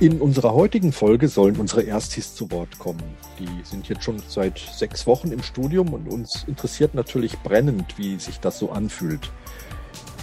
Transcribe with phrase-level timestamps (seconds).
[0.00, 3.02] In unserer heutigen Folge sollen unsere Erstis zu Wort kommen.
[3.38, 8.18] Die sind jetzt schon seit sechs Wochen im Studium und uns interessiert natürlich brennend, wie
[8.18, 9.30] sich das so anfühlt.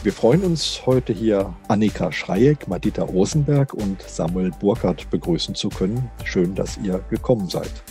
[0.01, 6.09] Wir freuen uns heute hier Annika Schreieck, Madita Rosenberg und Samuel Burkhardt begrüßen zu können.
[6.23, 7.83] Schön, dass ihr gekommen seid.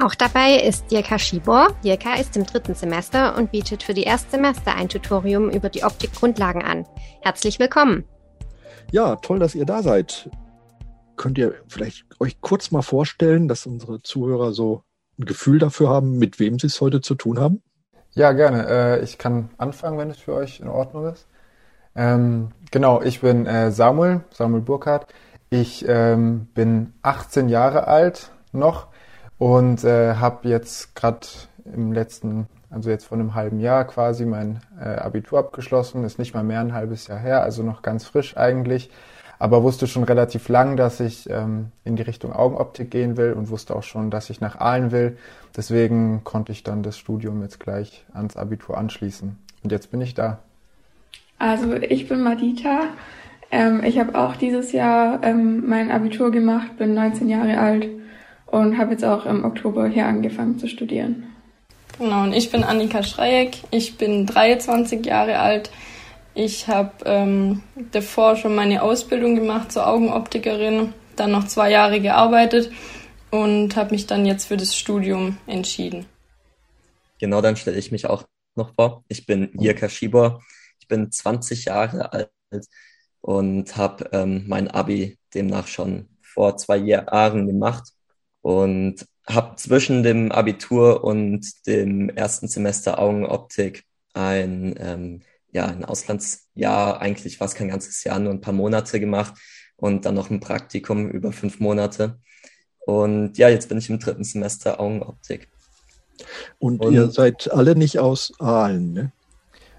[0.00, 1.74] Auch dabei ist Jirka Schibor.
[1.82, 6.62] Jirka ist im dritten Semester und bietet für die Erstsemester ein Tutorium über die Optikgrundlagen
[6.62, 6.86] an.
[7.22, 8.04] Herzlich willkommen.
[8.92, 10.30] Ja, toll, dass ihr da seid.
[11.16, 14.82] Könnt ihr vielleicht euch kurz mal vorstellen, dass unsere Zuhörer so
[15.18, 17.62] ein Gefühl dafür haben, mit wem sie es heute zu tun haben?
[18.12, 18.66] Ja, gerne.
[18.68, 21.26] Äh, ich kann anfangen, wenn es für euch in Ordnung ist.
[21.94, 25.06] Ähm, genau, ich bin äh, Samuel, Samuel Burkhardt.
[25.50, 28.88] Ich ähm, bin 18 Jahre alt noch
[29.38, 31.26] und äh, habe jetzt gerade
[31.64, 36.34] im letzten also jetzt vor einem halben Jahr quasi mein äh, Abitur abgeschlossen, ist nicht
[36.34, 38.90] mal mehr ein halbes Jahr her, also noch ganz frisch eigentlich,
[39.38, 43.50] aber wusste schon relativ lang, dass ich ähm, in die Richtung Augenoptik gehen will und
[43.50, 45.18] wusste auch schon, dass ich nach Aalen will.
[45.56, 49.36] Deswegen konnte ich dann das Studium jetzt gleich ans Abitur anschließen.
[49.62, 50.38] Und jetzt bin ich da.
[51.38, 52.84] Also ich bin Madita.
[53.50, 57.88] Ähm, ich habe auch dieses Jahr ähm, mein Abitur gemacht, bin 19 Jahre alt
[58.46, 61.24] und habe jetzt auch im Oktober hier angefangen zu studieren.
[61.98, 63.58] Genau, und ich bin Annika Schreieck.
[63.70, 65.70] Ich bin 23 Jahre alt.
[66.34, 72.70] Ich habe ähm, davor schon meine Ausbildung gemacht zur Augenoptikerin, dann noch zwei Jahre gearbeitet
[73.30, 76.04] und habe mich dann jetzt für das Studium entschieden.
[77.18, 78.24] Genau, dann stelle ich mich auch
[78.54, 79.04] noch vor.
[79.08, 80.40] Ich bin Jirka Schieber.
[80.78, 82.30] Ich bin 20 Jahre alt
[83.22, 87.88] und habe ähm, mein Abi demnach schon vor zwei Jahren gemacht
[88.42, 95.22] und habe zwischen dem Abitur und dem ersten Semester Augenoptik ein, ähm,
[95.52, 99.34] ja, ein Auslandsjahr, eigentlich war es kein ganzes Jahr, nur ein paar Monate gemacht
[99.76, 102.18] und dann noch ein Praktikum über fünf Monate.
[102.86, 105.48] Und ja, jetzt bin ich im dritten Semester Augenoptik.
[106.58, 109.12] Und, und ihr seid alle nicht aus Aalen, ne?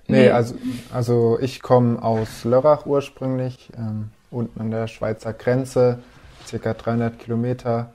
[0.10, 0.56] Nee, also,
[0.94, 6.00] also ich komme aus Lörrach ursprünglich, ähm, unten an der Schweizer Grenze,
[6.46, 7.94] circa 300 Kilometer.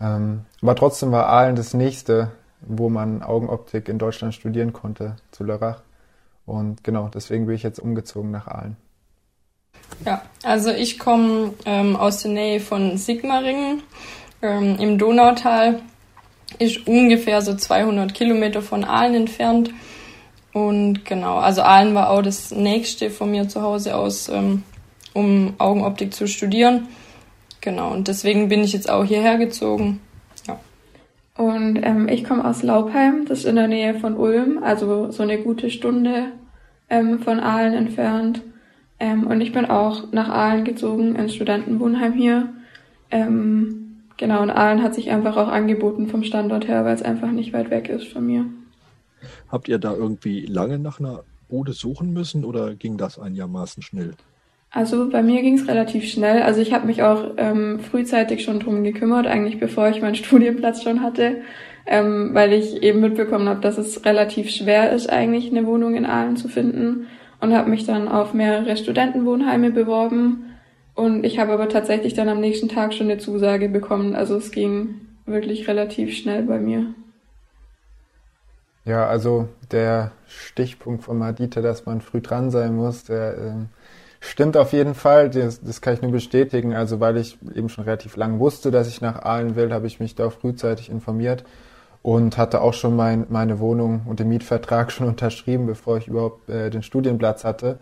[0.00, 5.44] Ähm, aber trotzdem war Aalen das nächste, wo man Augenoptik in Deutschland studieren konnte, zu
[5.44, 5.82] Lörrach.
[6.46, 8.76] Und genau, deswegen bin ich jetzt umgezogen nach Aalen.
[10.04, 13.82] Ja, also ich komme ähm, aus der Nähe von Sigmaringen
[14.42, 15.80] ähm, im Donautal.
[16.58, 19.70] Ist ungefähr so 200 Kilometer von Aalen entfernt.
[20.52, 24.62] Und genau, also Aalen war auch das nächste von mir zu Hause aus, ähm,
[25.12, 26.88] um Augenoptik zu studieren.
[27.68, 30.00] Genau, und deswegen bin ich jetzt auch hierher gezogen.
[30.46, 30.58] Ja.
[31.36, 35.22] Und ähm, ich komme aus Laubheim, das ist in der Nähe von Ulm, also so
[35.22, 36.32] eine gute Stunde
[36.88, 38.40] ähm, von Aalen entfernt.
[38.98, 42.48] Ähm, und ich bin auch nach Aalen gezogen, ins Studentenwohnheim hier.
[43.10, 47.30] Ähm, genau, und Aalen hat sich einfach auch angeboten vom Standort her, weil es einfach
[47.30, 48.46] nicht weit weg ist von mir.
[49.52, 54.14] Habt ihr da irgendwie lange nach einer Bude suchen müssen oder ging das einigermaßen schnell?
[54.70, 56.42] Also bei mir ging es relativ schnell.
[56.42, 60.82] Also ich habe mich auch ähm, frühzeitig schon drum gekümmert, eigentlich bevor ich meinen Studienplatz
[60.82, 61.42] schon hatte,
[61.86, 66.04] ähm, weil ich eben mitbekommen habe, dass es relativ schwer ist, eigentlich eine Wohnung in
[66.04, 67.06] Aalen zu finden
[67.40, 70.56] und habe mich dann auf mehrere Studentenwohnheime beworben.
[70.94, 74.16] Und ich habe aber tatsächlich dann am nächsten Tag schon eine Zusage bekommen.
[74.16, 76.86] Also es ging wirklich relativ schnell bei mir.
[78.84, 83.68] Ja, also der Stichpunkt von Madita, dass man früh dran sein muss, der ähm,
[84.20, 86.74] Stimmt auf jeden Fall, das, das kann ich nur bestätigen.
[86.74, 90.00] Also weil ich eben schon relativ lang wusste, dass ich nach Aalen will, habe ich
[90.00, 91.44] mich da frühzeitig informiert
[92.02, 96.48] und hatte auch schon mein, meine Wohnung und den Mietvertrag schon unterschrieben, bevor ich überhaupt
[96.48, 97.78] äh, den Studienplatz hatte.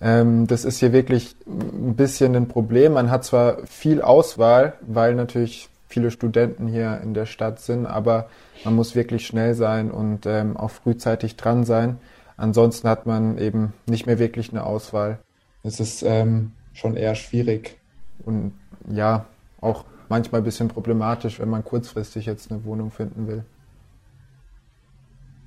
[0.00, 2.92] Ähm, das ist hier wirklich ein bisschen ein Problem.
[2.92, 8.28] Man hat zwar viel Auswahl, weil natürlich viele Studenten hier in der Stadt sind, aber
[8.64, 11.98] man muss wirklich schnell sein und ähm, auch frühzeitig dran sein.
[12.36, 15.18] Ansonsten hat man eben nicht mehr wirklich eine Auswahl
[15.62, 17.78] es ist ähm, schon eher schwierig
[18.24, 18.52] und
[18.88, 19.26] ja,
[19.60, 23.44] auch manchmal ein bisschen problematisch, wenn man kurzfristig jetzt eine Wohnung finden will.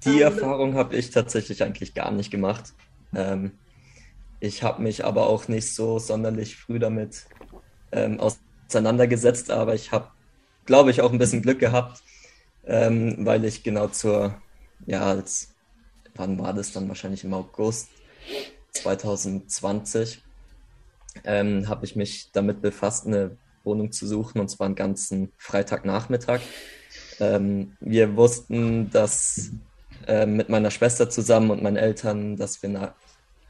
[0.06, 2.74] Die Erfahrung habe ich tatsächlich eigentlich gar nicht gemacht.
[3.14, 3.52] Ähm,
[4.40, 7.26] ich habe mich aber auch nicht so sonderlich früh damit
[7.92, 10.08] ähm, auseinandergesetzt, aber ich habe,
[10.66, 12.04] glaube ich, auch ein bisschen Glück gehabt,
[12.66, 14.36] ähm, weil ich genau zur,
[14.86, 15.56] ja, als,
[16.16, 17.90] wann war das dann wahrscheinlich im August
[18.76, 20.24] 2020,
[21.24, 26.42] ähm, habe ich mich damit befasst, eine Wohnung zu suchen und zwar einen ganzen Freitagnachmittag.
[27.20, 29.52] Ähm, wir wussten, dass
[30.08, 32.94] äh, mit meiner Schwester zusammen und meinen Eltern, dass wir nach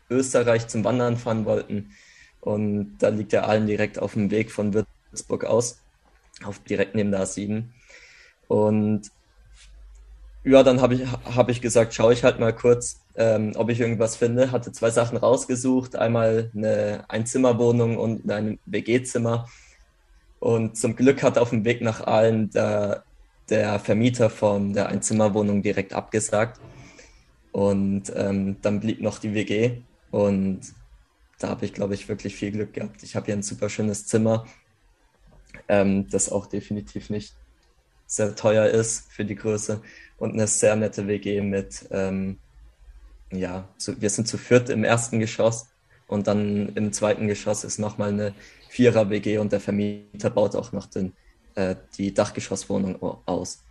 [0.10, 1.92] Österreich zum Wandern fahren wollten.
[2.40, 5.82] Und da liegt der Aalen direkt auf dem Weg von Würzburg aus,
[6.44, 7.66] auf direkt neben der A7.
[8.48, 9.12] Und
[10.44, 13.80] ja, dann habe ich, hab ich gesagt, schaue ich halt mal kurz, ähm, ob ich
[13.80, 14.52] irgendwas finde.
[14.52, 19.48] Hatte zwei Sachen rausgesucht, einmal eine Einzimmerwohnung und ein WG-Zimmer.
[20.40, 23.04] Und zum Glück hat auf dem Weg nach Aalen der,
[23.50, 26.60] der Vermieter von der Einzimmerwohnung direkt abgesagt.
[27.52, 29.82] Und ähm, dann blieb noch die WG.
[30.12, 30.74] Und
[31.40, 33.04] da habe ich, glaube ich, wirklich viel Glück gehabt.
[33.04, 34.46] Ich habe hier ein super schönes Zimmer,
[35.68, 37.36] ähm, das auch definitiv nicht
[38.08, 39.82] sehr teuer ist für die Größe
[40.18, 42.40] und eine sehr nette WG mit, ähm,
[43.32, 45.68] ja, zu, wir sind zu viert im ersten Geschoss
[46.08, 48.34] und dann im zweiten Geschoss ist nochmal eine
[48.70, 51.14] Vierer-WG und der Vermieter baut auch noch den,
[51.56, 53.64] äh, die Dachgeschosswohnung aus.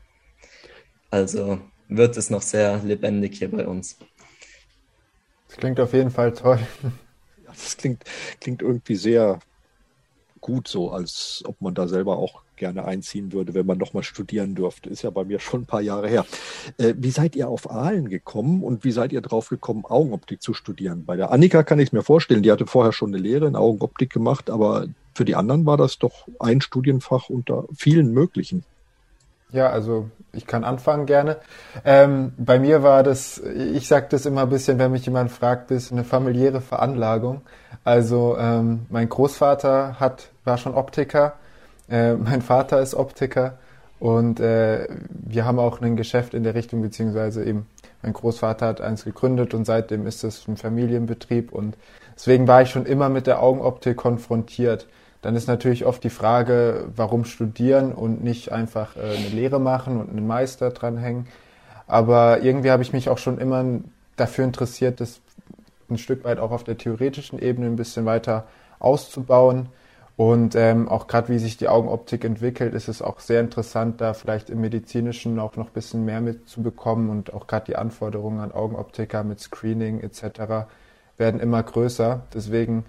[1.11, 3.99] Also wird es noch sehr lebendig hier bei uns.
[5.49, 6.59] Das klingt auf jeden Fall toll.
[7.47, 8.03] Das klingt,
[8.41, 9.39] klingt irgendwie sehr
[10.45, 14.03] gut so, als ob man da selber auch gerne einziehen würde, wenn man noch mal
[14.03, 14.91] studieren dürfte.
[14.91, 16.27] Ist ja bei mir schon ein paar Jahre her.
[16.77, 20.53] Äh, wie seid ihr auf Aalen gekommen und wie seid ihr drauf gekommen, Augenoptik zu
[20.53, 21.07] studieren?
[21.07, 23.57] Bei der Annika kann ich es mir vorstellen, die hatte vorher schon eine Lehre in
[23.57, 28.65] Augenoptik gemacht, aber für die anderen war das doch ein Studienfach unter vielen möglichen.
[29.55, 31.37] Ja, also ich kann anfangen gerne.
[31.85, 35.71] Ähm, bei mir war das, ich sage das immer ein bisschen, wenn mich jemand fragt,
[35.71, 37.43] ist eine familiäre Veranlagung.
[37.85, 41.35] Also ähm, mein Großvater hat, war schon Optiker,
[41.89, 43.59] äh, mein Vater ist Optiker
[44.01, 47.67] und äh, wir haben auch ein Geschäft in der Richtung, beziehungsweise eben
[48.03, 51.77] mein Großvater hat eins gegründet und seitdem ist es ein Familienbetrieb und
[52.17, 54.89] deswegen war ich schon immer mit der Augenoptik konfrontiert.
[55.25, 59.99] Dann ist natürlich oft die Frage, warum studieren und nicht einfach äh, eine Lehre machen
[59.99, 61.27] und einen Meister dranhängen.
[61.87, 63.65] Aber irgendwie habe ich mich auch schon immer
[64.17, 65.21] dafür interessiert, das
[65.89, 68.45] ein Stück weit auch auf der theoretischen Ebene ein bisschen weiter
[68.81, 69.71] auszubauen.
[70.19, 74.13] Und ähm, auch gerade wie sich die Augenoptik entwickelt, ist es auch sehr interessant, da
[74.13, 77.09] vielleicht im medizinischen auch noch ein bisschen mehr mitzubekommen.
[77.09, 80.69] Und auch gerade die Anforderungen an Augenoptiker mit Screening etc.
[81.17, 82.25] werden immer größer.
[82.35, 82.85] Deswegen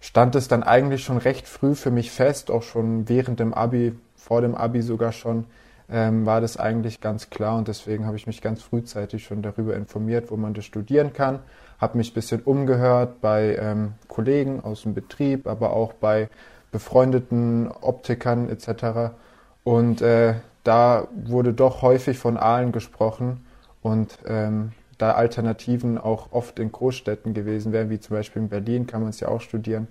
[0.00, 3.98] stand es dann eigentlich schon recht früh für mich fest, auch schon während dem Abi,
[4.14, 5.44] vor dem Abi sogar schon,
[5.88, 9.76] ähm, war das eigentlich ganz klar und deswegen habe ich mich ganz frühzeitig schon darüber
[9.76, 11.38] informiert, wo man das studieren kann,
[11.78, 16.28] habe mich ein bisschen umgehört bei ähm, Kollegen aus dem Betrieb, aber auch bei
[16.72, 19.14] befreundeten Optikern etc.
[19.62, 20.34] Und äh,
[20.64, 23.46] da wurde doch häufig von Aalen gesprochen
[23.82, 28.86] und ähm, da Alternativen auch oft in Großstädten gewesen wären, wie zum Beispiel in Berlin,
[28.86, 29.88] kann man es ja auch studieren,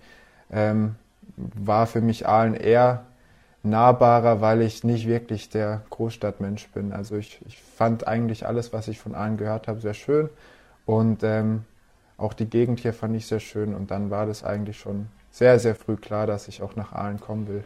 [0.52, 0.96] ähm,
[1.38, 3.06] war für mich Aalen eher
[3.64, 6.94] nahbarer, weil ich nicht wirklich der Großstadtmensch bin.
[6.94, 10.30] Also ich, ich fand eigentlich alles, was ich von Aalen gehört habe, sehr schön
[10.86, 11.64] und ähm,
[12.18, 15.60] auch die Gegend hier fand ich sehr schön und dann war das eigentlich schon sehr,
[15.60, 17.64] sehr früh klar, dass ich auch nach Aalen kommen will.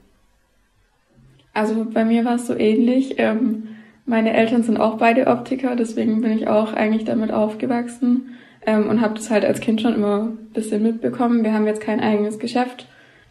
[1.54, 3.16] Also bei mir war es so ähnlich.
[3.18, 3.68] Ähm,
[4.10, 8.36] meine Eltern sind auch beide Optiker, deswegen bin ich auch eigentlich damit aufgewachsen
[8.66, 11.44] ähm, und habe das halt als Kind schon immer ein bisschen mitbekommen.
[11.44, 12.88] Wir haben jetzt kein eigenes Geschäft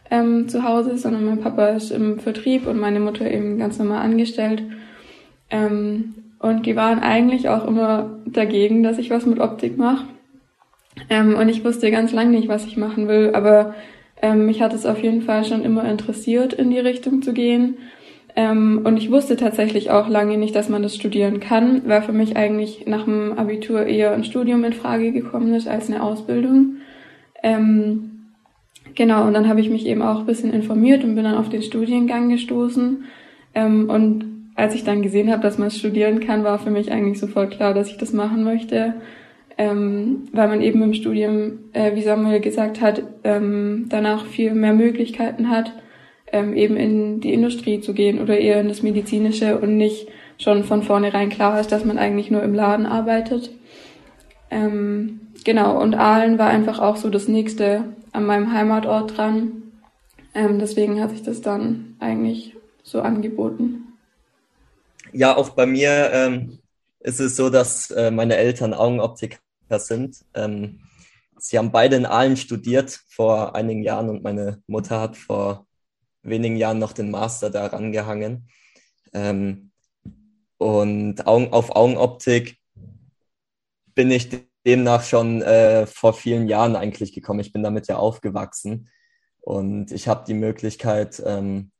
[0.09, 4.03] ähm, zu Hause, sondern mein Papa ist im Vertrieb und meine Mutter eben ganz normal
[4.03, 4.63] angestellt.
[5.49, 10.05] Ähm, und die waren eigentlich auch immer dagegen, dass ich was mit Optik mache.
[11.09, 13.75] Ähm, und ich wusste ganz lange nicht, was ich machen will, aber
[14.21, 17.77] ähm, mich hat es auf jeden Fall schon immer interessiert, in die Richtung zu gehen.
[18.39, 22.13] Ähm, und ich wusste tatsächlich auch lange nicht, dass man das studieren kann, weil für
[22.13, 26.77] mich eigentlich nach dem Abitur eher ein Studium in Frage gekommen ist als eine Ausbildung.
[27.43, 28.29] Ähm,
[28.95, 31.49] genau, und dann habe ich mich eben auch ein bisschen informiert und bin dann auf
[31.49, 33.03] den Studiengang gestoßen.
[33.55, 34.23] Ähm, und
[34.55, 37.73] als ich dann gesehen habe, dass man studieren kann, war für mich eigentlich sofort klar,
[37.73, 38.93] dass ich das machen möchte.
[39.57, 44.73] Ähm, weil man eben im Studium, äh, wie Samuel gesagt hat, ähm, danach viel mehr
[44.73, 45.73] Möglichkeiten hat
[46.31, 50.07] ähm, eben in die Industrie zu gehen oder eher in das Medizinische und nicht
[50.37, 53.51] schon von vornherein klar ist, dass man eigentlich nur im Laden arbeitet.
[54.49, 59.63] Ähm, genau, und Aalen war einfach auch so das nächste an meinem Heimatort dran.
[60.33, 63.83] Ähm, deswegen hat sich das dann eigentlich so angeboten.
[65.11, 66.59] Ja, auch bei mir ähm,
[66.99, 69.37] ist es so, dass äh, meine Eltern Augenoptiker
[69.71, 70.23] sind.
[70.33, 70.79] Ähm,
[71.37, 75.65] sie haben beide in Aalen studiert vor einigen Jahren und meine Mutter hat vor
[76.29, 78.49] wenigen Jahren noch den Master daran gehangen.
[79.13, 79.71] Ähm,
[80.57, 82.57] und auf Augenoptik
[83.95, 84.29] bin ich
[84.65, 87.39] demnach schon äh, vor vielen Jahren eigentlich gekommen.
[87.39, 88.89] Ich bin damit ja aufgewachsen
[89.41, 91.71] und ich habe die Möglichkeit, ähm,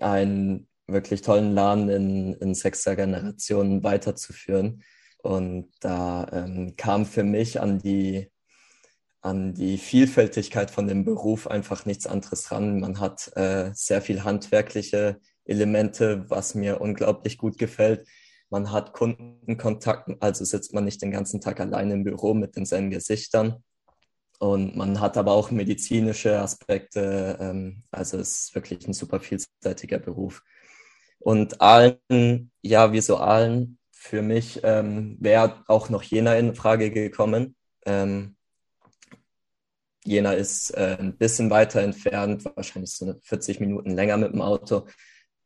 [0.00, 4.82] einen wirklich tollen Laden in, in sechster Generation weiterzuführen.
[5.22, 8.30] Und da ähm, kam für mich an die,
[9.26, 12.78] an die Vielfältigkeit von dem Beruf einfach nichts anderes ran.
[12.78, 18.06] Man hat äh, sehr viel handwerkliche Elemente, was mir unglaublich gut gefällt.
[18.50, 22.90] Man hat Kundenkontakt, also sitzt man nicht den ganzen Tag alleine im Büro mit denselben
[22.90, 23.64] Gesichtern.
[24.38, 27.36] Und man hat aber auch medizinische Aspekte.
[27.40, 30.44] Ähm, also es ist wirklich ein super vielseitiger Beruf.
[31.18, 33.78] Und Aalen, ja, wieso Aalen?
[33.90, 37.56] Für mich ähm, wäre auch noch Jena in Frage gekommen.
[37.84, 38.35] Ähm,
[40.06, 44.86] Jena ist äh, ein bisschen weiter entfernt, wahrscheinlich so 40 Minuten länger mit dem Auto.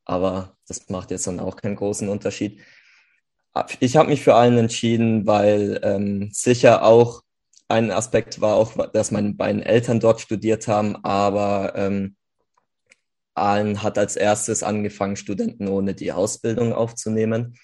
[0.05, 2.61] Aber das macht jetzt dann auch keinen großen Unterschied.
[3.81, 7.23] Ich habe mich für Aalen entschieden, weil ähm, sicher auch
[7.69, 12.17] ein Aspekt war auch, dass meine beiden Eltern dort studiert haben, aber ähm,
[13.35, 17.57] Aalen hat als erstes angefangen, Studenten ohne die Ausbildung aufzunehmen.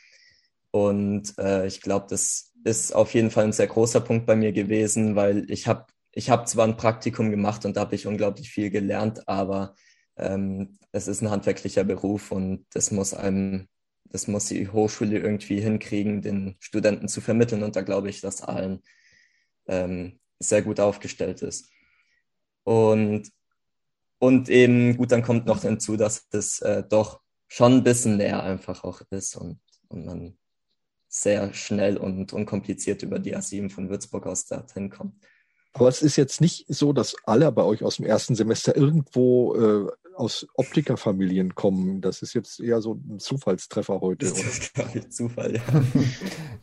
[0.71, 4.53] Und äh, ich glaube, das ist auf jeden Fall ein sehr großer Punkt bei mir
[4.53, 5.87] gewesen, weil ich habe
[6.17, 9.75] ich hab zwar ein Praktikum gemacht und da habe ich unglaublich viel gelernt, aber
[10.17, 13.69] ähm, es ist ein handwerklicher Beruf und das muss einem,
[14.07, 17.63] das muss die Hochschule irgendwie hinkriegen, den Studenten zu vermitteln.
[17.63, 18.83] Und da glaube ich, dass Aalen
[19.67, 21.69] ähm, sehr gut aufgestellt ist.
[22.65, 23.31] Und,
[24.19, 28.43] und eben, gut, dann kommt noch hinzu, dass es äh, doch schon ein bisschen näher
[28.43, 30.39] einfach auch ist und, und man
[31.09, 35.15] sehr schnell und unkompliziert über die A7 von Würzburg aus dorthin kommt.
[35.79, 39.55] Aber es ist jetzt nicht so, dass alle bei euch aus dem ersten Semester irgendwo
[39.57, 42.01] äh, aus Optikerfamilien kommen.
[42.01, 44.25] Das ist jetzt eher so ein Zufallstreffer heute.
[44.25, 45.61] Das ist gar nicht Zufall, ja.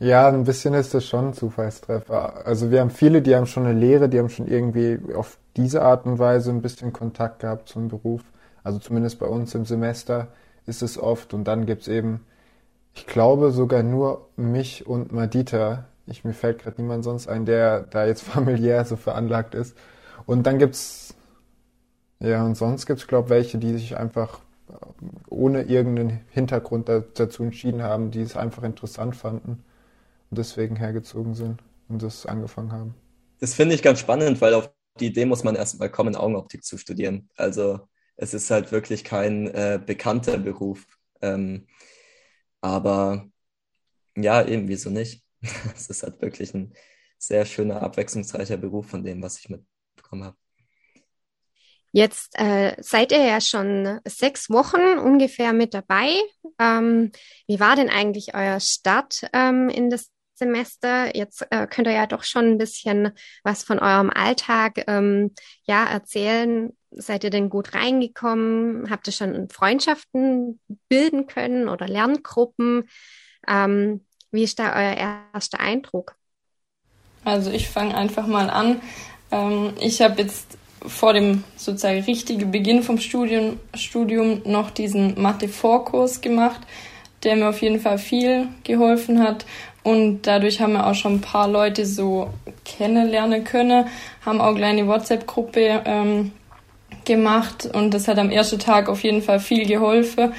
[0.00, 2.44] ja, ein bisschen ist das schon ein Zufallstreffer.
[2.44, 5.82] Also wir haben viele, die haben schon eine Lehre, die haben schon irgendwie auf diese
[5.82, 8.22] Art und Weise ein bisschen Kontakt gehabt zum Beruf.
[8.64, 10.32] Also zumindest bei uns im Semester
[10.66, 11.34] ist es oft.
[11.34, 12.26] Und dann gibt's eben,
[12.94, 15.86] ich glaube sogar nur mich und Madita.
[16.06, 19.76] Ich, mir fällt gerade niemand sonst ein, der da jetzt familiär so veranlagt ist.
[20.26, 21.14] Und dann gibt's
[22.20, 24.74] ja, und sonst gibt es, glaube welche, die sich einfach äh,
[25.28, 29.64] ohne irgendeinen Hintergrund dazu entschieden haben, die es einfach interessant fanden
[30.30, 32.94] und deswegen hergezogen sind und das angefangen haben.
[33.40, 34.70] Das finde ich ganz spannend, weil auf
[35.00, 37.28] die Idee muss man erstmal kommen, Augenoptik zu studieren.
[37.36, 37.80] Also
[38.16, 40.86] es ist halt wirklich kein äh, bekannter Beruf.
[41.20, 41.66] Ähm,
[42.62, 43.28] aber
[44.16, 45.23] ja, eben, wieso nicht?
[45.74, 46.72] es ist halt wirklich ein
[47.18, 50.36] sehr schöner, abwechslungsreicher Beruf von dem, was ich mitbekommen habe.
[51.92, 56.10] Jetzt äh, seid ihr ja schon sechs Wochen ungefähr mit dabei.
[56.58, 57.12] Ähm,
[57.46, 61.16] wie war denn eigentlich euer Start ähm, in das Semester?
[61.16, 63.12] Jetzt äh, könnt ihr ja doch schon ein bisschen
[63.44, 66.76] was von eurem Alltag ähm, ja erzählen.
[66.90, 68.90] Seid ihr denn gut reingekommen?
[68.90, 70.58] Habt ihr schon Freundschaften
[70.88, 72.88] bilden können oder Lerngruppen?
[73.46, 74.96] Ähm, wie ist da euer
[75.32, 76.16] erster Eindruck?
[77.24, 78.80] Also ich fange einfach mal an.
[79.30, 86.20] Ähm, ich habe jetzt vor dem sozusagen richtigen Beginn vom Studium, Studium noch diesen Mathe-Vorkurs
[86.20, 86.60] gemacht,
[87.22, 89.46] der mir auf jeden Fall viel geholfen hat.
[89.82, 92.30] Und dadurch haben wir auch schon ein paar Leute so
[92.64, 93.86] kennenlernen können,
[94.24, 96.32] haben auch eine kleine WhatsApp-Gruppe ähm,
[97.04, 100.32] gemacht und das hat am ersten Tag auf jeden Fall viel geholfen,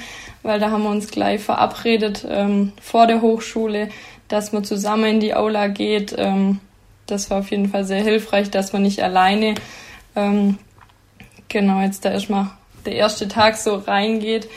[0.46, 3.88] weil da haben wir uns gleich verabredet ähm, vor der Hochschule,
[4.28, 6.14] dass man zusammen in die Aula geht.
[6.16, 6.60] Ähm,
[7.06, 9.54] das war auf jeden Fall sehr hilfreich, dass man nicht alleine
[10.16, 10.58] ähm,
[11.48, 12.50] genau, jetzt da erstmal
[12.84, 14.48] der erste Tag so reingeht.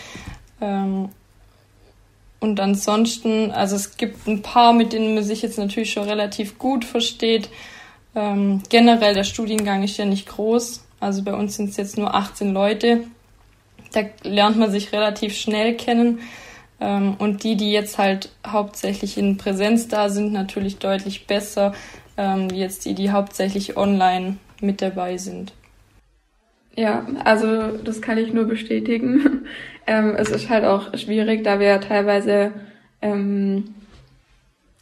[0.62, 1.10] Ähm,
[2.39, 6.58] und ansonsten, also es gibt ein paar, mit denen man sich jetzt natürlich schon relativ
[6.58, 7.50] gut versteht.
[8.15, 10.86] Ähm, generell der Studiengang ist ja nicht groß.
[11.00, 13.03] Also bei uns sind es jetzt nur 18 Leute.
[13.91, 16.19] Da lernt man sich relativ schnell kennen.
[16.79, 21.74] Ähm, und die, die jetzt halt hauptsächlich in Präsenz da sind, natürlich deutlich besser,
[22.17, 25.53] ähm, jetzt die, die hauptsächlich online mit dabei sind.
[26.75, 29.46] Ja, also das kann ich nur bestätigen.
[29.88, 32.53] ähm, es ist halt auch schwierig, da wir teilweise
[33.01, 33.75] ähm,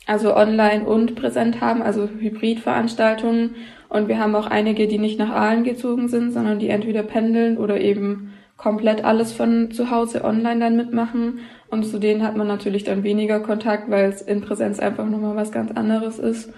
[0.05, 3.55] also online und präsent haben, also Hybridveranstaltungen.
[3.89, 7.57] Und wir haben auch einige, die nicht nach Aalen gezogen sind, sondern die entweder pendeln
[7.57, 11.39] oder eben komplett alles von zu Hause online dann mitmachen.
[11.69, 15.35] Und zu denen hat man natürlich dann weniger Kontakt, weil es in Präsenz einfach nochmal
[15.35, 16.51] was ganz anderes ist.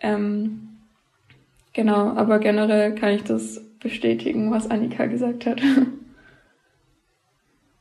[0.00, 0.72] Ähm,
[1.72, 5.60] Genau, aber generell kann ich das bestätigen, was Annika gesagt hat.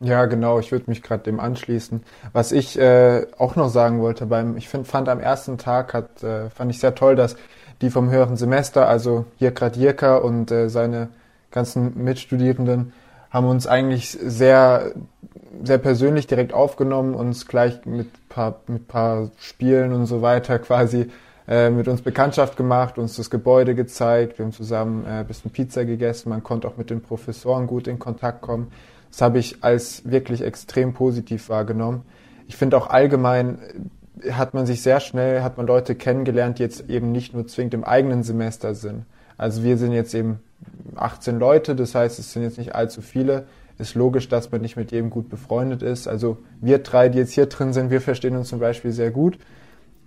[0.04, 2.02] Ja, genau, ich würde mich gerade dem anschließen.
[2.34, 6.24] Was ich äh, auch noch sagen wollte, beim, ich find, fand am ersten Tag hat,
[6.24, 7.36] äh, fand ich sehr toll, dass
[7.82, 11.10] die vom höheren Semester, also hier gerade Jirka und äh, seine
[11.52, 12.94] ganzen Mitstudierenden,
[13.32, 14.92] haben uns eigentlich sehr,
[15.64, 21.10] sehr persönlich direkt aufgenommen, uns gleich mit paar, mit paar Spielen und so weiter quasi
[21.48, 25.52] äh, mit uns Bekanntschaft gemacht, uns das Gebäude gezeigt, wir haben zusammen äh, ein bisschen
[25.52, 28.72] Pizza gegessen, man konnte auch mit den Professoren gut in Kontakt kommen.
[29.10, 32.04] Das habe ich als wirklich extrem positiv wahrgenommen.
[32.48, 33.60] Ich finde auch allgemein
[34.24, 37.48] äh, hat man sich sehr schnell, hat man Leute kennengelernt, die jetzt eben nicht nur
[37.48, 39.06] zwingend im eigenen Semester sind.
[39.42, 40.40] Also wir sind jetzt eben
[40.96, 43.48] 18 Leute, das heißt, es sind jetzt nicht allzu viele.
[43.80, 46.08] Ist logisch, dass man nicht mit jedem gut befreundet ist.
[46.08, 49.40] Also wir drei, die jetzt hier drin sind, wir verstehen uns zum Beispiel sehr gut.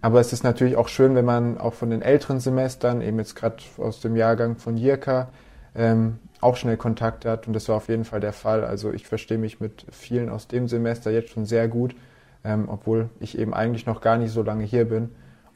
[0.03, 3.35] Aber es ist natürlich auch schön, wenn man auch von den älteren Semestern, eben jetzt
[3.35, 5.31] gerade aus dem Jahrgang von Jirka,
[5.75, 8.65] ähm, auch schnell Kontakt hat und das war auf jeden Fall der Fall.
[8.65, 11.97] Also ich verstehe mich mit vielen aus dem Semester jetzt schon sehr gut,
[12.45, 15.09] ähm, obwohl ich eben eigentlich noch gar nicht so lange hier bin.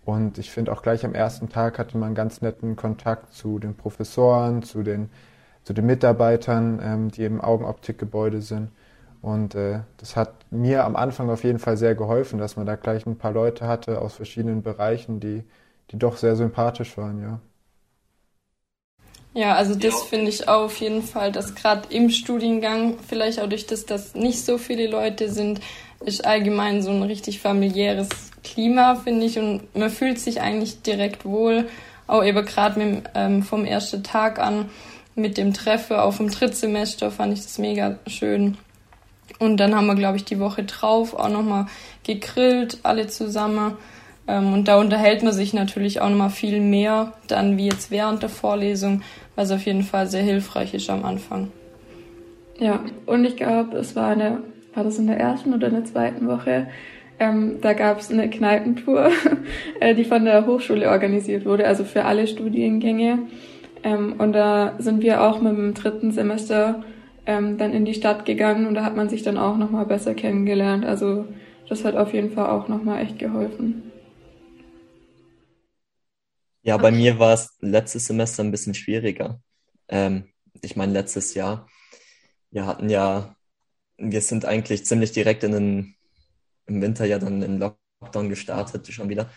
[0.09, 3.75] Und ich finde auch gleich am ersten Tag hatte man ganz netten Kontakt zu den
[3.75, 5.11] Professoren, zu den,
[5.65, 8.71] zu den Mitarbeitern, ähm, die im Augenoptikgebäude sind.
[9.21, 12.77] Und äh, das hat mir am Anfang auf jeden Fall sehr geholfen, dass man da
[12.77, 15.45] gleich ein paar Leute hatte aus verschiedenen Bereichen, die,
[15.91, 17.41] die doch sehr sympathisch waren, ja.
[19.35, 23.47] Ja, also das finde ich auch auf jeden Fall, dass gerade im Studiengang, vielleicht auch
[23.47, 25.61] durch das, dass nicht so viele Leute sind,
[26.01, 28.09] ist allgemein so ein richtig familiäres
[28.45, 29.39] Klima, finde ich.
[29.39, 31.69] Und man fühlt sich eigentlich direkt wohl,
[32.07, 34.71] auch eben gerade ähm, vom ersten Tag an
[35.19, 38.57] mit dem Treffen auf dem Drittsemester fand ich das mega schön.
[39.39, 41.67] Und dann haben wir, glaube ich, die Woche drauf auch nochmal
[42.05, 43.77] gegrillt, alle zusammen.
[44.27, 48.23] Ähm, und da unterhält man sich natürlich auch nochmal viel mehr, dann wie jetzt während
[48.23, 49.03] der Vorlesung,
[49.37, 51.51] was auf jeden Fall sehr hilfreich ist am Anfang.
[52.59, 54.43] Ja, und ich glaube, es war eine,
[54.75, 56.69] war das in der ersten oder in der zweiten Woche?
[57.21, 59.11] Ähm, da gab es eine Kneipentour,
[59.81, 63.21] äh, die von der Hochschule organisiert wurde, also für alle Studiengänge.
[63.83, 66.85] Ähm, und da sind wir auch mit dem dritten Semester
[67.27, 70.15] ähm, dann in die Stadt gegangen und da hat man sich dann auch nochmal besser
[70.15, 70.85] kennengelernt.
[70.85, 71.27] Also
[71.69, 73.93] das hat auf jeden Fall auch nochmal echt geholfen.
[76.63, 79.41] Ja, bei mir war es letztes Semester ein bisschen schwieriger.
[79.89, 80.25] Ähm,
[80.61, 81.69] ich meine, letztes Jahr,
[82.51, 83.37] wir hatten ja,
[83.97, 85.95] wir sind eigentlich ziemlich direkt in den,
[86.69, 89.31] im Winter ja dann in Lockdown gestartet, schon wieder.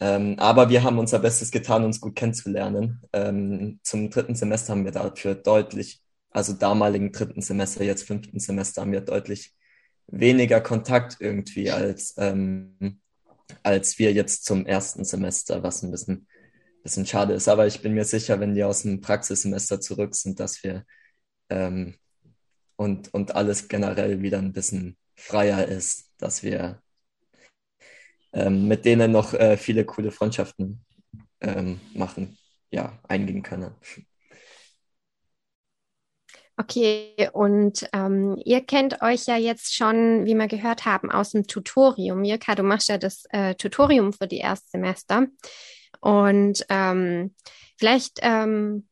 [0.00, 3.02] Ähm, aber wir haben unser Bestes getan, uns gut kennenzulernen.
[3.12, 8.82] Ähm, zum dritten Semester haben wir dafür deutlich, also damaligen dritten Semester, jetzt fünften Semester,
[8.82, 9.54] haben wir deutlich
[10.06, 13.00] weniger Kontakt irgendwie als, ähm,
[13.62, 16.26] als wir jetzt zum ersten Semester, was ein bisschen
[16.86, 17.48] bisschen schade ist.
[17.48, 20.84] Aber ich bin mir sicher, wenn die aus dem Praxissemester zurück sind, dass wir
[21.50, 21.96] ähm,
[22.76, 26.80] und, und alles generell wieder ein bisschen freier ist, dass wir
[28.32, 30.84] ähm, mit denen noch äh, viele coole Freundschaften
[31.40, 32.38] ähm, machen,
[32.70, 33.74] ja, eingehen können.
[36.58, 41.46] Okay, und ähm, ihr kennt euch ja jetzt schon, wie wir gehört haben, aus dem
[41.46, 42.24] Tutorium.
[42.24, 45.26] Jirka, du machst ja das äh, Tutorium für die Erstsemester.
[46.00, 47.34] Und ähm,
[47.76, 48.88] vielleicht ähm,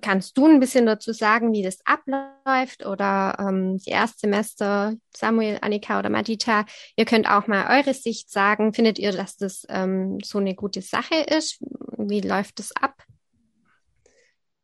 [0.00, 5.98] kannst du ein bisschen dazu sagen, wie das abläuft oder ähm, die Erstsemester, Samuel, Annika
[5.98, 8.72] oder Madita, ihr könnt auch mal eure Sicht sagen.
[8.72, 11.58] Findet ihr, dass das ähm, so eine gute Sache ist?
[11.96, 13.02] Wie läuft das ab?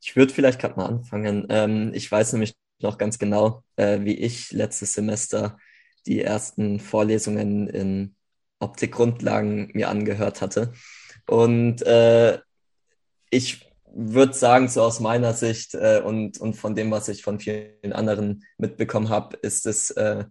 [0.00, 1.46] Ich würde vielleicht gerade mal anfangen.
[1.50, 5.58] Ähm, ich weiß nämlich noch ganz genau, äh, wie ich letztes Semester
[6.06, 8.14] die ersten Vorlesungen in
[8.58, 10.72] Optikgrundlagen mir angehört hatte.
[11.26, 12.38] Und äh,
[13.30, 17.40] ich würde sagen, so aus meiner Sicht äh, und, und von dem, was ich von
[17.40, 20.24] vielen anderen mitbekommen habe, ist es, äh,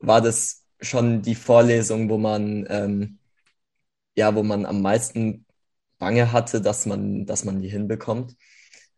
[0.00, 3.18] war das schon die Vorlesung, wo man ähm,
[4.16, 5.46] ja, wo man am meisten
[5.98, 8.36] Bange hatte, dass man, dass man die hinbekommt.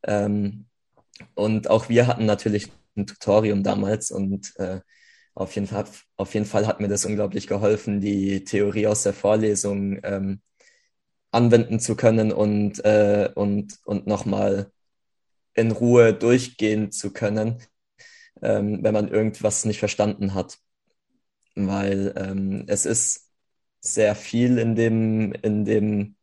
[0.02, 0.66] Ähm,
[1.34, 4.80] und auch wir hatten natürlich ein Tutorium damals und äh,
[5.34, 5.84] auf jeden Fall,
[6.16, 10.40] auf jeden Fall hat mir das unglaublich geholfen, die Theorie aus der Vorlesung ähm,
[11.34, 14.70] anwenden zu können und, äh, und, und nochmal
[15.54, 17.62] in Ruhe durchgehen zu können,
[18.42, 20.58] ähm, wenn man irgendwas nicht verstanden hat.
[21.54, 23.30] Weil ähm, es ist
[23.80, 26.16] sehr viel in dem, in dem,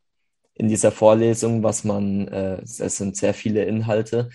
[0.56, 4.30] in dieser Vorlesung, was man, äh, es sind sehr viele Inhalte,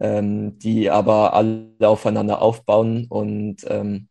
[0.00, 4.08] ähm, die aber alle aufeinander aufbauen und, ähm,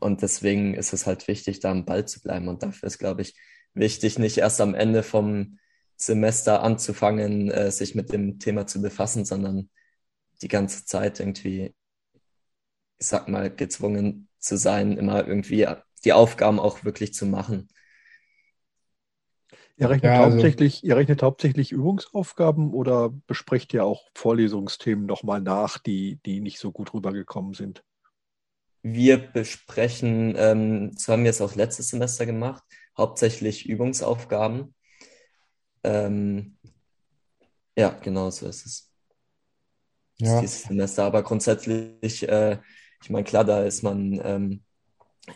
[0.00, 2.48] und deswegen ist es halt wichtig, da am Ball zu bleiben.
[2.48, 3.34] Und dafür ist, glaube ich,
[3.78, 5.58] wichtig, nicht erst am Ende vom
[5.96, 9.70] Semester anzufangen, äh, sich mit dem Thema zu befassen, sondern
[10.42, 11.74] die ganze Zeit irgendwie
[12.98, 15.66] ich sag mal, gezwungen zu sein, immer irgendwie
[16.04, 17.68] die Aufgaben auch wirklich zu machen.
[19.76, 25.40] Ihr rechnet, ja, also, hauptsächlich, ihr rechnet hauptsächlich Übungsaufgaben oder besprecht ihr auch Vorlesungsthemen nochmal
[25.40, 27.84] nach, die, die nicht so gut rübergekommen sind?
[28.82, 32.64] Wir besprechen, ähm, das haben wir jetzt auch letztes Semester gemacht,
[32.98, 34.74] hauptsächlich Übungsaufgaben.
[35.84, 36.58] Ähm,
[37.76, 38.92] ja, genau so ist es.
[40.18, 40.40] Ja.
[40.40, 42.58] Dieses Semester, aber grundsätzlich, äh,
[43.00, 44.64] ich meine, klar, da ist man ähm,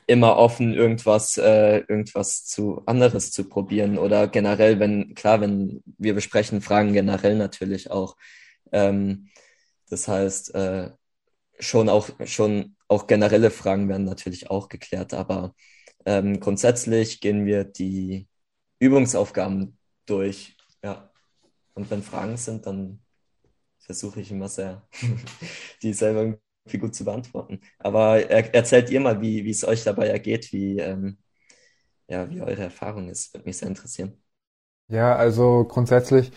[0.07, 6.15] immer offen, irgendwas, äh, irgendwas zu anderes zu probieren oder generell, wenn, klar, wenn wir
[6.15, 8.17] besprechen Fragen generell natürlich auch.
[8.73, 9.29] Ähm,
[9.89, 10.91] das heißt, äh,
[11.61, 15.55] schon auch, schon auch generelle Fragen werden natürlich auch geklärt, aber
[16.07, 18.29] ähm, grundsätzlich gehen wir die
[18.79, 21.11] Übungsaufgaben durch, ja.
[21.75, 23.03] Und wenn Fragen sind, dann
[23.81, 24.87] versuche ich immer sehr,
[25.83, 27.61] die selber viel gut zu beantworten.
[27.79, 31.19] Aber er, erzählt ihr mal, wie, wie es euch dabei ergeht, wie, ähm,
[32.09, 33.35] ja, wie eure Erfahrung ist.
[33.35, 34.23] Würde mich sehr interessieren.
[34.89, 36.33] Ja, also grundsätzlich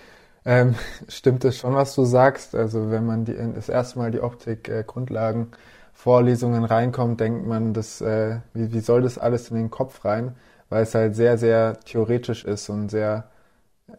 [0.45, 0.75] ähm,
[1.09, 2.55] stimmt es schon, was du sagst.
[2.55, 5.57] Also wenn man die, das erste Mal die Optik-Grundlagen äh,
[5.95, 10.35] Vorlesungen reinkommt, denkt man, das, äh, wie, wie soll das alles in den Kopf rein?
[10.69, 13.29] Weil es halt sehr, sehr theoretisch ist und sehr,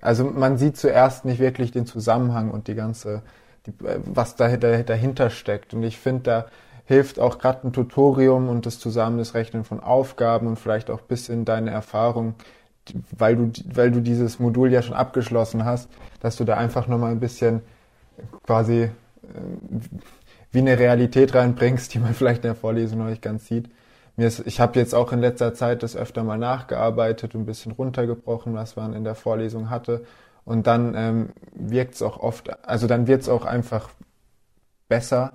[0.00, 3.22] also man sieht zuerst nicht wirklich den Zusammenhang und die ganze
[3.66, 5.74] die, was dahinter, dahinter steckt.
[5.74, 6.46] Und ich finde, da
[6.84, 11.00] hilft auch gerade ein Tutorium und das Zusammen das Rechnen von Aufgaben und vielleicht auch
[11.00, 12.34] bisschen deine Erfahrung,
[13.16, 15.88] weil du, weil du dieses Modul ja schon abgeschlossen hast,
[16.20, 17.62] dass du da einfach nochmal ein bisschen
[18.44, 18.90] quasi äh,
[20.52, 23.70] wie eine Realität reinbringst, die man vielleicht in der Vorlesung noch nicht ganz sieht.
[24.16, 27.46] Mir ist, ich habe jetzt auch in letzter Zeit das öfter mal nachgearbeitet und ein
[27.46, 30.04] bisschen runtergebrochen, was man in der Vorlesung hatte
[30.46, 33.90] und dann ähm, wirkt es auch oft, also dann wird es auch einfach
[34.88, 35.32] besser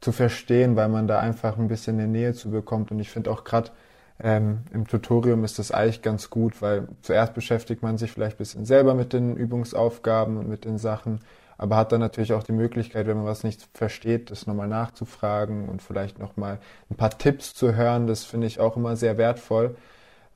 [0.00, 2.90] zu verstehen, weil man da einfach ein bisschen eine Nähe zu bekommt.
[2.90, 3.70] Und ich finde auch gerade
[4.18, 8.38] ähm, im Tutorium ist das eigentlich ganz gut, weil zuerst beschäftigt man sich vielleicht ein
[8.38, 11.20] bisschen selber mit den Übungsaufgaben und mit den Sachen,
[11.58, 15.68] aber hat dann natürlich auch die Möglichkeit, wenn man was nicht versteht, das nochmal nachzufragen
[15.68, 16.58] und vielleicht nochmal
[16.90, 18.06] ein paar Tipps zu hören.
[18.06, 19.76] Das finde ich auch immer sehr wertvoll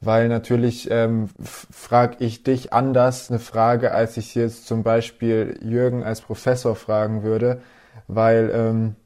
[0.02, 6.02] weil natürlich ähm, frage ich dich anders eine Frage, als ich jetzt zum Beispiel Jürgen
[6.02, 7.62] als Professor fragen würde,
[8.08, 8.96] weil ähm,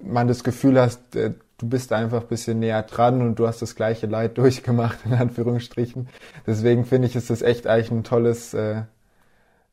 [0.00, 3.62] man das Gefühl hast, äh, du bist einfach ein bisschen näher dran und du hast
[3.62, 6.08] das gleiche Leid durchgemacht, in Anführungsstrichen.
[6.46, 8.82] Deswegen finde ich, ist das echt eigentlich ein tolles, äh,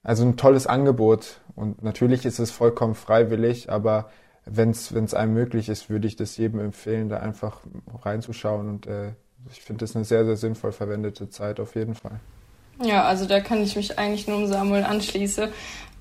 [0.04, 1.42] also ein tolles Angebot.
[1.56, 4.10] Und natürlich ist es vollkommen freiwillig, aber
[4.46, 7.62] wenn es einem möglich ist, würde ich das jedem empfehlen, da einfach
[8.04, 9.14] reinzuschauen und äh,
[9.52, 12.20] ich finde das eine sehr, sehr sinnvoll verwendete Zeit auf jeden Fall.
[12.84, 15.50] Ja, also da kann ich mich eigentlich nur um Samuel anschließen.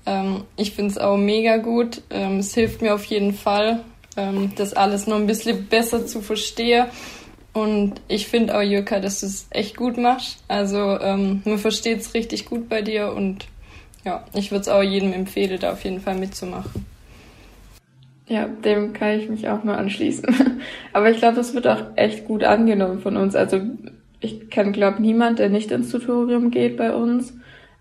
[0.05, 2.01] Ähm, ich finde es auch mega gut.
[2.09, 3.81] Ähm, es hilft mir auf jeden Fall,
[4.17, 6.87] ähm, das alles noch ein bisschen besser zu verstehen.
[7.53, 10.43] Und ich finde auch, Jürka, dass du es echt gut machst.
[10.49, 13.45] Also ähm, man versteht es richtig gut bei dir und
[14.05, 16.85] ja, ich würde es auch jedem empfehlen, da auf jeden Fall mitzumachen.
[18.27, 20.25] Ja, dem kann ich mich auch nur anschließen.
[20.93, 23.35] Aber ich glaube, das wird auch echt gut angenommen von uns.
[23.35, 23.61] Also
[24.19, 27.33] ich kenne, glaube niemand, der nicht ins Tutorium geht bei uns,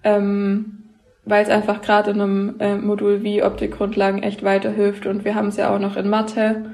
[0.03, 0.83] ähm,
[1.25, 5.07] weil es einfach gerade in einem äh, Modul wie Optikgrundlagen echt weiterhilft.
[5.07, 6.71] Und wir haben es ja auch noch in Mathe.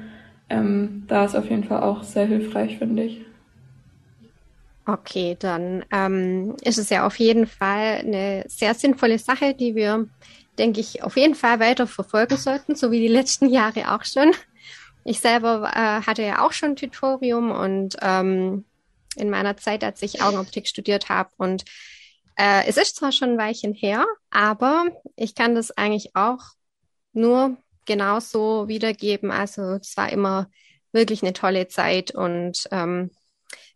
[0.49, 3.21] Ähm, da ist auf jeden Fall auch sehr hilfreich, finde ich.
[4.91, 10.09] Okay, dann ähm, ist es ja auf jeden Fall eine sehr sinnvolle Sache, die wir
[10.57, 14.31] denke ich, auf jeden Fall weiter verfolgen sollten, so wie die letzten Jahre auch schon.
[15.03, 18.65] Ich selber äh, hatte ja auch schon Tutorium und ähm,
[19.15, 21.31] in meiner Zeit, als ich Augenoptik studiert habe.
[21.37, 21.63] Und
[22.35, 26.41] äh, es ist zwar schon ein Weilchen her, aber ich kann das eigentlich auch
[27.13, 29.31] nur genauso wiedergeben.
[29.31, 30.49] Also es war immer
[30.91, 33.09] wirklich eine tolle Zeit und ähm,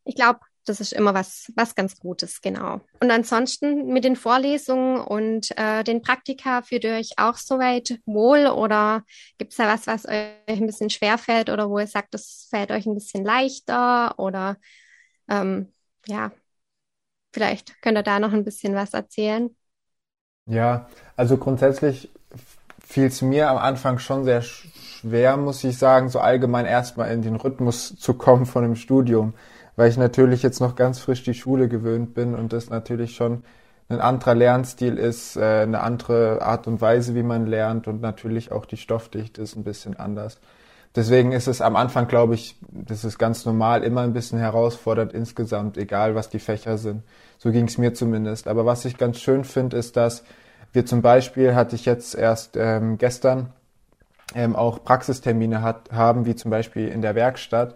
[0.03, 2.81] ich glaube, das ist immer was, was ganz Gutes, genau.
[2.99, 8.47] Und ansonsten mit den Vorlesungen und äh, den Praktika fühlt ihr euch auch soweit wohl
[8.47, 9.03] oder
[9.37, 12.71] gibt es da was, was euch ein bisschen schwerfällt oder wo ihr sagt, das fällt
[12.71, 14.57] euch ein bisschen leichter oder
[15.29, 15.71] ähm,
[16.07, 16.31] ja,
[17.31, 19.55] vielleicht könnt ihr da noch ein bisschen was erzählen.
[20.47, 22.09] Ja, also grundsätzlich
[22.85, 27.21] fiel es mir am Anfang schon sehr schwer, muss ich sagen, so allgemein erstmal in
[27.21, 29.33] den Rhythmus zu kommen von dem Studium
[29.75, 33.43] weil ich natürlich jetzt noch ganz frisch die Schule gewöhnt bin und das natürlich schon
[33.87, 38.51] ein anderer Lernstil ist, äh, eine andere Art und Weise, wie man lernt und natürlich
[38.51, 40.39] auch die Stoffdichte ist ein bisschen anders.
[40.95, 45.13] Deswegen ist es am Anfang, glaube ich, das ist ganz normal, immer ein bisschen herausfordernd
[45.13, 47.03] insgesamt, egal was die Fächer sind.
[47.37, 48.47] So ging es mir zumindest.
[48.47, 50.23] Aber was ich ganz schön finde, ist, dass
[50.71, 53.51] wir zum Beispiel, hatte ich jetzt erst ähm, gestern
[54.35, 57.75] ähm, auch Praxistermine hat, haben, wie zum Beispiel in der Werkstatt,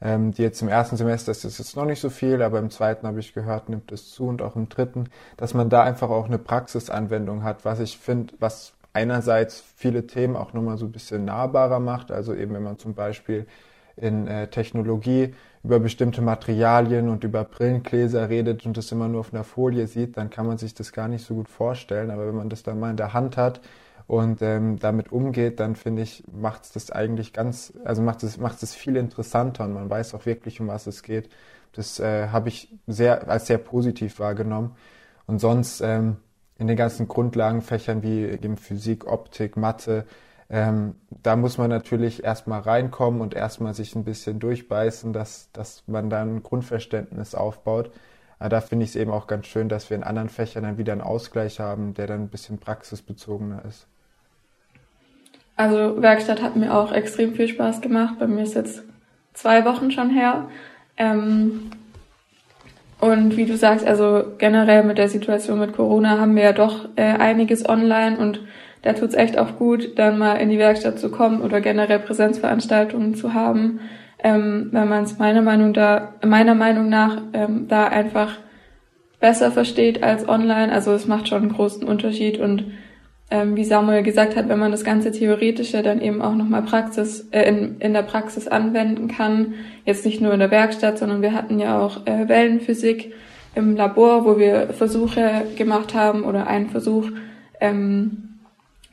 [0.00, 2.70] ähm, die jetzt im ersten Semester ist das jetzt noch nicht so viel, aber im
[2.70, 6.10] zweiten habe ich gehört, nimmt es zu und auch im dritten, dass man da einfach
[6.10, 10.92] auch eine Praxisanwendung hat, was ich finde, was einerseits viele Themen auch nochmal so ein
[10.92, 13.46] bisschen nahbarer macht, also eben wenn man zum Beispiel
[13.96, 15.34] in äh, Technologie
[15.64, 20.16] über bestimmte Materialien und über Brillengläser redet und das immer nur auf einer Folie sieht,
[20.16, 22.10] dann kann man sich das gar nicht so gut vorstellen.
[22.10, 23.60] Aber wenn man das dann mal in der Hand hat
[24.08, 28.38] und ähm, damit umgeht, dann finde ich, macht es das eigentlich ganz, also macht es
[28.38, 31.28] macht es viel interessanter und man weiß auch wirklich, um was es geht.
[31.72, 34.76] Das äh, habe ich sehr als sehr positiv wahrgenommen.
[35.26, 36.16] Und sonst ähm,
[36.56, 40.06] in den ganzen Grundlagenfächern wie eben Physik, Optik, Mathe,
[40.48, 45.84] ähm, da muss man natürlich erstmal reinkommen und erstmal sich ein bisschen durchbeißen, dass, dass
[45.86, 47.90] man dann ein Grundverständnis aufbaut.
[48.38, 50.78] Aber da finde ich es eben auch ganz schön, dass wir in anderen Fächern dann
[50.78, 53.86] wieder einen Ausgleich haben, der dann ein bisschen praxisbezogener ist.
[55.58, 58.14] Also Werkstatt hat mir auch extrem viel Spaß gemacht.
[58.20, 58.84] Bei mir ist jetzt
[59.34, 60.48] zwei Wochen schon her.
[60.96, 61.70] Ähm,
[63.00, 66.88] und wie du sagst, also generell mit der Situation mit Corona haben wir ja doch
[66.94, 68.40] äh, einiges online und
[68.82, 73.16] da tut's echt auch gut, dann mal in die Werkstatt zu kommen oder generell Präsenzveranstaltungen
[73.16, 73.80] zu haben,
[74.22, 78.38] ähm, weil man es meiner Meinung da meiner Meinung nach ähm, da einfach
[79.18, 80.72] besser versteht als online.
[80.72, 82.64] Also es macht schon einen großen Unterschied und
[83.30, 87.28] ähm, wie Samuel gesagt hat, wenn man das ganze Theoretische dann eben auch nochmal Praxis,
[87.30, 91.34] äh, in, in der Praxis anwenden kann, jetzt nicht nur in der Werkstatt, sondern wir
[91.34, 93.12] hatten ja auch äh, Wellenphysik
[93.54, 97.10] im Labor, wo wir Versuche gemacht haben oder einen Versuch,
[97.60, 98.28] ähm,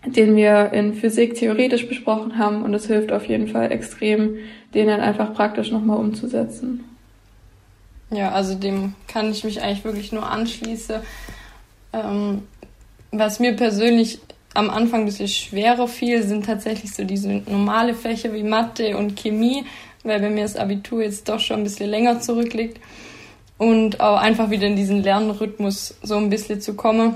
[0.06, 4.38] den wir in Physik theoretisch besprochen haben und es hilft auf jeden Fall extrem,
[4.74, 6.84] den dann einfach praktisch nochmal umzusetzen.
[8.12, 10.98] Ja, also dem kann ich mich eigentlich wirklich nur anschließen.
[11.93, 12.43] Ähm,
[13.12, 14.19] was mir persönlich
[14.55, 19.15] am Anfang ein bisschen schwerer fiel, sind tatsächlich so diese normale Fächer wie Mathe und
[19.15, 19.65] Chemie,
[20.03, 22.79] weil bei mir das Abitur jetzt doch schon ein bisschen länger zurückliegt.
[23.57, 27.15] Und auch einfach wieder in diesen Lernrhythmus so ein bisschen zu kommen.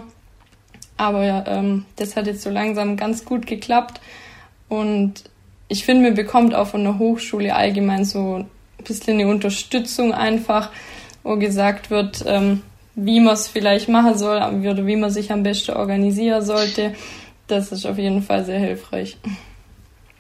[0.98, 4.02] Aber ja, ähm, das hat jetzt so langsam ganz gut geklappt.
[4.68, 5.24] Und
[5.70, 8.50] ich finde, mir bekommt auch von der Hochschule allgemein so ein
[8.84, 10.72] bisschen eine Unterstützung einfach,
[11.24, 12.64] wo gesagt wird, ähm,
[12.96, 16.96] wie man es vielleicht machen soll oder wie man sich am besten organisieren sollte.
[17.50, 19.18] Das ist auf jeden Fall sehr hilfreich.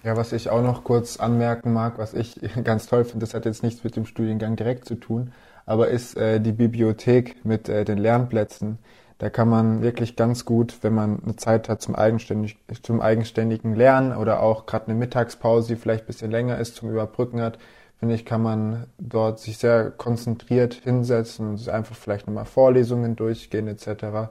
[0.04, 3.46] Ja, was ich auch noch kurz anmerken mag, was ich ganz toll finde, das hat
[3.46, 5.32] jetzt nichts mit dem Studiengang direkt zu tun,
[5.66, 8.80] aber ist äh, die Bibliothek mit äh, den Lernplätzen.
[9.20, 13.76] Da kann man wirklich ganz gut, wenn man eine Zeit hat zum, eigenständig, zum eigenständigen
[13.76, 17.60] Lernen oder auch gerade eine Mittagspause, die vielleicht ein bisschen länger ist, zum Überbrücken hat,
[18.00, 23.68] finde ich, kann man dort sich sehr konzentriert hinsetzen und einfach vielleicht nochmal Vorlesungen durchgehen
[23.68, 24.30] etc.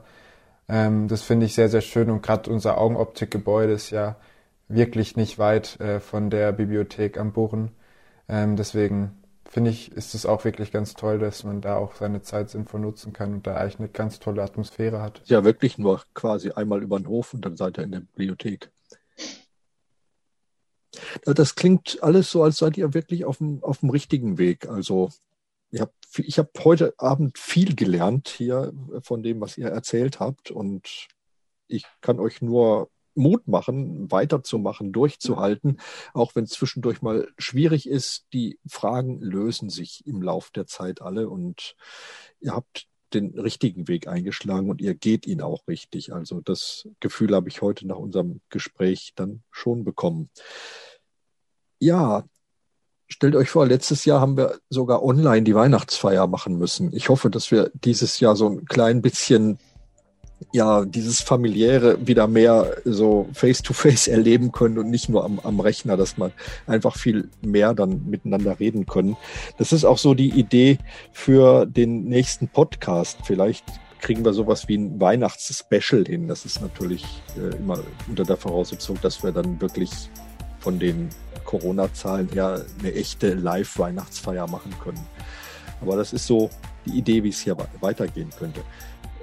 [0.69, 4.15] Ähm, das finde ich sehr, sehr schön und gerade unser Augenoptikgebäude ist ja
[4.67, 7.71] wirklich nicht weit äh, von der Bibliothek am Burren.
[8.27, 12.21] Ähm, deswegen finde ich, ist es auch wirklich ganz toll, dass man da auch seine
[12.21, 15.23] Zeit sinnvoll nutzen kann und da eigentlich eine ganz tolle Atmosphäre hat.
[15.25, 18.69] Ja, wirklich nur quasi einmal über den Hof und dann seid ihr in der Bibliothek.
[21.25, 24.69] Das klingt alles so, als seid ihr wirklich auf dem, auf dem richtigen Weg.
[24.69, 25.09] Also
[25.71, 30.51] ich habe ich hab heute Abend viel gelernt hier von dem, was ihr erzählt habt.
[30.51, 31.07] Und
[31.67, 35.79] ich kann euch nur Mut machen, weiterzumachen, durchzuhalten,
[36.13, 38.25] auch wenn es zwischendurch mal schwierig ist.
[38.33, 41.75] Die Fragen lösen sich im Lauf der Zeit alle und
[42.39, 46.13] ihr habt den richtigen Weg eingeschlagen und ihr geht ihn auch richtig.
[46.13, 50.29] Also das Gefühl habe ich heute nach unserem Gespräch dann schon bekommen.
[51.79, 52.25] Ja,
[53.09, 56.93] stellt euch vor, letztes Jahr haben wir sogar online die Weihnachtsfeier machen müssen.
[56.93, 59.59] Ich hoffe, dass wir dieses Jahr so ein klein bisschen
[60.53, 65.59] ja, dieses familiäre wieder mehr so face-to-face -face erleben können und nicht nur am, am
[65.59, 66.31] Rechner, dass man
[66.65, 69.17] einfach viel mehr dann miteinander reden können.
[69.57, 70.77] Das ist auch so die Idee
[71.11, 73.17] für den nächsten Podcast.
[73.25, 73.65] Vielleicht
[73.99, 76.27] kriegen wir sowas wie ein Weihnachts-Special hin.
[76.27, 77.05] Das ist natürlich
[77.37, 80.09] äh, immer unter der Voraussetzung, dass wir dann wirklich
[80.59, 81.09] von den
[81.45, 85.05] Corona-Zahlen her eine echte Live-Weihnachtsfeier machen können.
[85.81, 86.49] Aber das ist so
[86.85, 88.61] die Idee, wie es hier weitergehen könnte.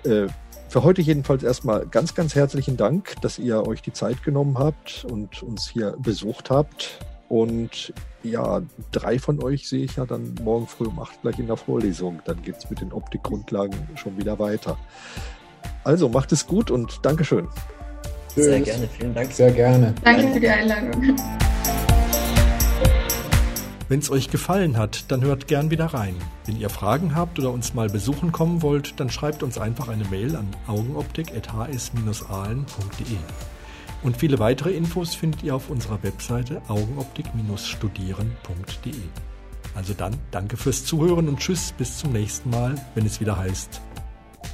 [0.05, 0.29] Äh,
[0.69, 5.07] für heute jedenfalls erstmal ganz, ganz herzlichen Dank, dass ihr euch die Zeit genommen habt
[5.11, 6.99] und uns hier besucht habt.
[7.29, 11.47] Und ja, drei von euch sehe ich ja dann morgen früh um acht gleich in
[11.47, 12.21] der Vorlesung.
[12.25, 14.77] Dann geht es mit den Optikgrundlagen schon wieder weiter.
[15.85, 17.49] Also macht es gut und Dankeschön.
[18.37, 19.33] Sehr gerne, vielen Dank.
[19.33, 19.95] Sehr gerne.
[20.05, 21.17] Danke für die Einladung.
[23.89, 26.17] Wenn es euch gefallen hat, dann hört gern wieder rein.
[26.45, 30.05] Wenn ihr Fragen habt oder uns mal besuchen kommen wollt, dann schreibt uns einfach eine
[30.07, 33.17] Mail an augenoptik.hs-ahlen.de.
[34.03, 38.95] Und viele weitere Infos findet ihr auf unserer Webseite augenoptik-studieren.de.
[39.75, 43.81] Also dann, danke fürs Zuhören und tschüss, bis zum nächsten Mal, wenn es wieder heißt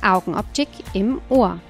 [0.03, 1.61] Augenoptik im Ohr.